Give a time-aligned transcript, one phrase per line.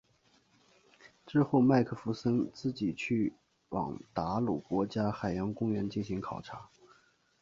[1.27, 3.33] 之后麦克弗森自己去
[3.69, 6.71] 往达鲁国家海洋公园进行考察。